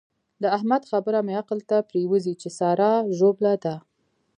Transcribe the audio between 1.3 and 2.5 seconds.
عقل ته پرېوزي چې